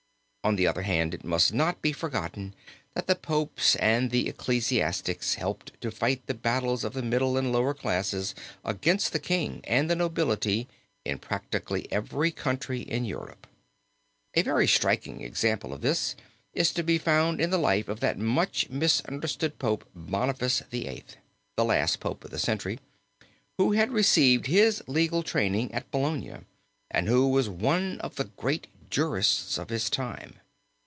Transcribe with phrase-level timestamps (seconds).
[0.43, 2.55] On the other hand it must not be forgotten
[2.95, 7.51] that the popes and the ecclesiastics helped to fight the battles of the middle and
[7.51, 8.33] lower classes
[8.65, 10.67] against the king and the nobility
[11.05, 13.45] in practically every country in Europe.
[14.33, 16.15] A very striking example of this
[16.55, 21.03] is to be found in the life of that much misunderstood Pope Boniface VIII.,
[21.55, 22.79] the last pope of the century,
[23.59, 26.37] who had received his legal training at Bologna,
[26.89, 30.33] and who was one of the great jurists of his time.